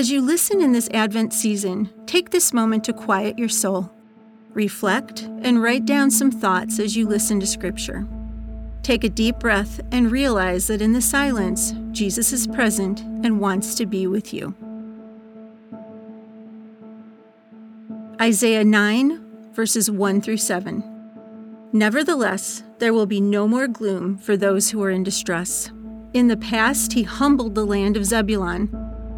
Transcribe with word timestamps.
As 0.00 0.10
you 0.10 0.22
listen 0.22 0.62
in 0.62 0.72
this 0.72 0.88
Advent 0.94 1.34
season, 1.34 1.90
take 2.06 2.30
this 2.30 2.54
moment 2.54 2.84
to 2.84 2.92
quiet 2.94 3.38
your 3.38 3.50
soul. 3.50 3.92
Reflect 4.54 5.24
and 5.42 5.62
write 5.62 5.84
down 5.84 6.10
some 6.10 6.30
thoughts 6.30 6.78
as 6.78 6.96
you 6.96 7.06
listen 7.06 7.38
to 7.38 7.46
Scripture. 7.46 8.08
Take 8.82 9.04
a 9.04 9.10
deep 9.10 9.38
breath 9.38 9.78
and 9.92 10.10
realize 10.10 10.68
that 10.68 10.80
in 10.80 10.94
the 10.94 11.02
silence, 11.02 11.74
Jesus 11.92 12.32
is 12.32 12.46
present 12.46 13.00
and 13.00 13.40
wants 13.40 13.74
to 13.74 13.84
be 13.84 14.06
with 14.06 14.32
you. 14.32 14.54
Isaiah 18.18 18.64
9, 18.64 19.52
verses 19.52 19.90
1 19.90 20.22
through 20.22 20.38
7. 20.38 20.82
Nevertheless, 21.74 22.62
there 22.78 22.94
will 22.94 23.04
be 23.04 23.20
no 23.20 23.46
more 23.46 23.68
gloom 23.68 24.16
for 24.16 24.34
those 24.34 24.70
who 24.70 24.82
are 24.82 24.90
in 24.90 25.02
distress. 25.02 25.70
In 26.14 26.28
the 26.28 26.38
past, 26.38 26.94
he 26.94 27.02
humbled 27.02 27.54
the 27.54 27.66
land 27.66 27.98
of 27.98 28.06
Zebulun 28.06 28.89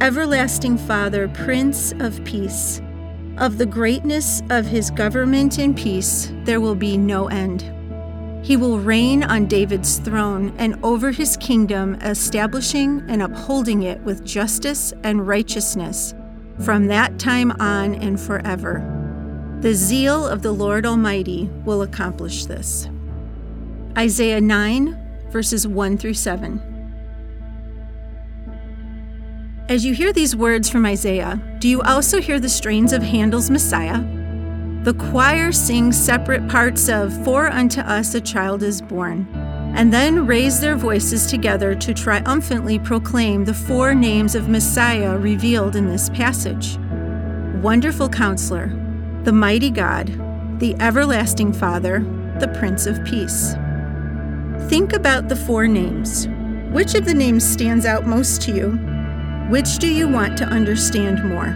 Everlasting 0.00 0.78
Father, 0.78 1.28
Prince 1.28 1.92
of 2.00 2.24
Peace. 2.24 2.80
Of 3.38 3.58
the 3.58 3.66
greatness 3.66 4.42
of 4.50 4.66
his 4.66 4.90
government 4.90 5.58
and 5.58 5.76
peace 5.76 6.32
there 6.44 6.60
will 6.60 6.74
be 6.74 6.96
no 6.96 7.28
end. 7.28 7.62
He 8.44 8.56
will 8.56 8.78
reign 8.78 9.22
on 9.22 9.46
David's 9.46 9.98
throne 9.98 10.54
and 10.58 10.76
over 10.82 11.12
his 11.12 11.36
kingdom, 11.36 11.94
establishing 11.96 13.04
and 13.08 13.22
upholding 13.22 13.84
it 13.84 14.00
with 14.00 14.24
justice 14.24 14.92
and 15.04 15.28
righteousness 15.28 16.14
from 16.64 16.86
that 16.86 17.18
time 17.20 17.52
on 17.60 17.94
and 17.94 18.20
forever. 18.20 18.82
The 19.60 19.74
zeal 19.74 20.26
of 20.26 20.42
the 20.42 20.52
Lord 20.52 20.84
Almighty 20.84 21.48
will 21.64 21.82
accomplish 21.82 22.46
this. 22.46 22.88
Isaiah 23.96 24.40
9, 24.40 25.28
verses 25.30 25.68
1 25.68 25.98
through 25.98 26.14
7. 26.14 26.71
As 29.72 29.86
you 29.86 29.94
hear 29.94 30.12
these 30.12 30.36
words 30.36 30.68
from 30.68 30.84
Isaiah, 30.84 31.40
do 31.58 31.66
you 31.66 31.80
also 31.80 32.20
hear 32.20 32.38
the 32.38 32.46
strains 32.50 32.92
of 32.92 33.02
Handel's 33.02 33.48
Messiah? 33.48 34.04
The 34.82 34.92
choir 34.92 35.50
sings 35.50 35.96
separate 35.98 36.46
parts 36.46 36.90
of 36.90 37.24
For 37.24 37.48
Unto 37.48 37.80
Us 37.80 38.14
a 38.14 38.20
Child 38.20 38.62
is 38.62 38.82
Born, 38.82 39.26
and 39.74 39.90
then 39.90 40.26
raise 40.26 40.60
their 40.60 40.76
voices 40.76 41.24
together 41.24 41.74
to 41.74 41.94
triumphantly 41.94 42.80
proclaim 42.80 43.46
the 43.46 43.54
four 43.54 43.94
names 43.94 44.34
of 44.34 44.46
Messiah 44.46 45.16
revealed 45.16 45.74
in 45.74 45.88
this 45.88 46.10
passage 46.10 46.76
Wonderful 47.62 48.10
Counselor, 48.10 48.78
the 49.22 49.32
Mighty 49.32 49.70
God, 49.70 50.08
the 50.60 50.76
Everlasting 50.80 51.54
Father, 51.54 52.00
the 52.40 52.54
Prince 52.58 52.84
of 52.84 53.02
Peace. 53.06 53.54
Think 54.68 54.92
about 54.92 55.30
the 55.30 55.36
four 55.46 55.66
names. 55.66 56.28
Which 56.72 56.94
of 56.94 57.06
the 57.06 57.14
names 57.14 57.42
stands 57.42 57.86
out 57.86 58.06
most 58.06 58.42
to 58.42 58.52
you? 58.54 58.91
Which 59.52 59.76
do 59.76 59.86
you 59.86 60.08
want 60.08 60.38
to 60.38 60.46
understand 60.46 61.22
more? 61.28 61.48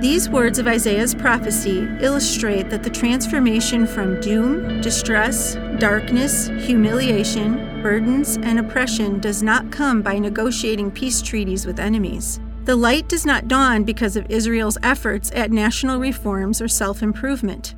These 0.00 0.30
words 0.30 0.58
of 0.58 0.66
Isaiah's 0.66 1.14
prophecy 1.14 1.86
illustrate 2.00 2.70
that 2.70 2.82
the 2.82 2.88
transformation 2.88 3.86
from 3.86 4.22
doom, 4.22 4.80
distress, 4.80 5.56
darkness, 5.78 6.46
humiliation, 6.46 7.82
burdens, 7.82 8.38
and 8.38 8.58
oppression 8.58 9.20
does 9.20 9.42
not 9.42 9.70
come 9.70 10.00
by 10.00 10.18
negotiating 10.18 10.90
peace 10.90 11.20
treaties 11.20 11.66
with 11.66 11.78
enemies. 11.78 12.40
The 12.64 12.74
light 12.74 13.06
does 13.10 13.26
not 13.26 13.48
dawn 13.48 13.84
because 13.84 14.16
of 14.16 14.24
Israel's 14.30 14.78
efforts 14.82 15.30
at 15.34 15.50
national 15.50 16.00
reforms 16.00 16.62
or 16.62 16.68
self 16.68 17.02
improvement. 17.02 17.74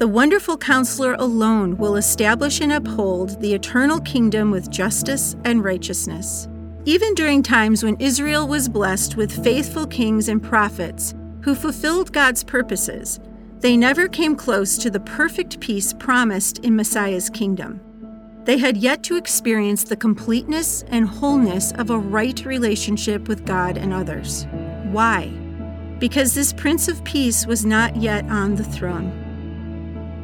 The 0.00 0.08
wonderful 0.08 0.56
counselor 0.56 1.12
alone 1.18 1.76
will 1.76 1.96
establish 1.96 2.62
and 2.62 2.72
uphold 2.72 3.38
the 3.42 3.52
eternal 3.52 4.00
kingdom 4.00 4.50
with 4.50 4.70
justice 4.70 5.36
and 5.44 5.62
righteousness. 5.62 6.48
Even 6.86 7.12
during 7.12 7.42
times 7.42 7.84
when 7.84 8.00
Israel 8.00 8.48
was 8.48 8.66
blessed 8.66 9.18
with 9.18 9.44
faithful 9.44 9.86
kings 9.86 10.30
and 10.30 10.42
prophets, 10.42 11.14
who 11.42 11.54
fulfilled 11.54 12.14
God's 12.14 12.42
purposes, 12.42 13.20
they 13.58 13.76
never 13.76 14.08
came 14.08 14.34
close 14.34 14.78
to 14.78 14.88
the 14.88 15.00
perfect 15.00 15.60
peace 15.60 15.92
promised 15.92 16.60
in 16.60 16.74
Messiah's 16.74 17.28
kingdom. 17.28 17.78
They 18.44 18.56
had 18.56 18.78
yet 18.78 19.02
to 19.02 19.18
experience 19.18 19.84
the 19.84 19.96
completeness 19.96 20.82
and 20.88 21.06
wholeness 21.06 21.72
of 21.72 21.90
a 21.90 21.98
right 21.98 22.42
relationship 22.46 23.28
with 23.28 23.44
God 23.44 23.76
and 23.76 23.92
others. 23.92 24.46
Why? 24.92 25.26
Because 25.98 26.32
this 26.32 26.54
Prince 26.54 26.88
of 26.88 27.04
Peace 27.04 27.44
was 27.44 27.66
not 27.66 27.96
yet 27.96 28.24
on 28.30 28.54
the 28.54 28.64
throne. 28.64 29.19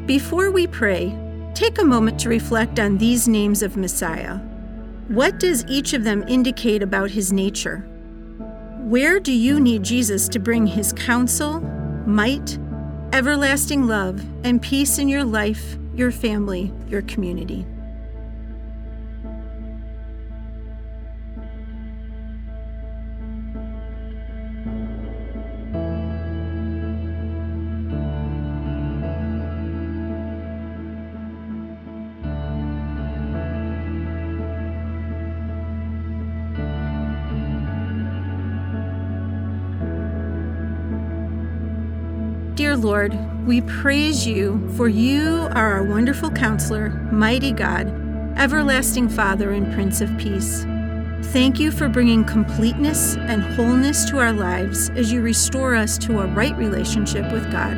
Before 0.06 0.52
we 0.52 0.68
pray, 0.68 1.18
take 1.52 1.80
a 1.80 1.84
moment 1.84 2.20
to 2.20 2.28
reflect 2.28 2.78
on 2.78 2.96
these 2.96 3.26
names 3.26 3.60
of 3.60 3.76
Messiah. 3.76 4.36
What 5.08 5.40
does 5.40 5.64
each 5.66 5.94
of 5.94 6.04
them 6.04 6.24
indicate 6.28 6.80
about 6.80 7.10
his 7.10 7.32
nature? 7.32 7.78
Where 8.84 9.18
do 9.18 9.32
you 9.32 9.58
need 9.58 9.82
Jesus 9.82 10.28
to 10.28 10.38
bring 10.38 10.64
his 10.64 10.92
counsel, 10.92 11.58
might, 12.06 12.56
everlasting 13.12 13.88
love, 13.88 14.24
and 14.44 14.62
peace 14.62 14.98
in 15.00 15.08
your 15.08 15.24
life, 15.24 15.76
your 15.92 16.12
family, 16.12 16.72
your 16.86 17.02
community? 17.02 17.66
Dear 42.56 42.74
Lord, 42.74 43.14
we 43.46 43.60
praise 43.60 44.26
you, 44.26 44.66
for 44.78 44.88
you 44.88 45.46
are 45.52 45.74
our 45.74 45.82
wonderful 45.84 46.30
counselor, 46.30 46.88
mighty 47.12 47.52
God, 47.52 47.86
everlasting 48.38 49.10
Father, 49.10 49.50
and 49.50 49.70
Prince 49.74 50.00
of 50.00 50.08
Peace. 50.16 50.64
Thank 51.34 51.60
you 51.60 51.70
for 51.70 51.86
bringing 51.90 52.24
completeness 52.24 53.16
and 53.18 53.42
wholeness 53.42 54.08
to 54.08 54.18
our 54.20 54.32
lives 54.32 54.88
as 54.96 55.12
you 55.12 55.20
restore 55.20 55.74
us 55.74 55.98
to 55.98 56.20
a 56.20 56.26
right 56.28 56.56
relationship 56.56 57.30
with 57.30 57.52
God. 57.52 57.76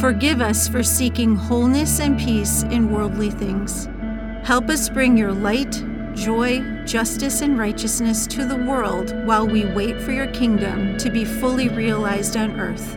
Forgive 0.00 0.40
us 0.40 0.68
for 0.68 0.84
seeking 0.84 1.34
wholeness 1.34 1.98
and 1.98 2.16
peace 2.20 2.62
in 2.70 2.92
worldly 2.92 3.32
things. 3.32 3.88
Help 4.44 4.68
us 4.68 4.88
bring 4.88 5.16
your 5.16 5.32
light, 5.32 5.72
joy, 6.14 6.60
justice, 6.84 7.40
and 7.40 7.58
righteousness 7.58 8.28
to 8.28 8.44
the 8.44 8.64
world 8.64 9.12
while 9.26 9.48
we 9.48 9.64
wait 9.64 10.00
for 10.00 10.12
your 10.12 10.28
kingdom 10.28 10.96
to 10.98 11.10
be 11.10 11.24
fully 11.24 11.68
realized 11.68 12.36
on 12.36 12.60
earth. 12.60 12.96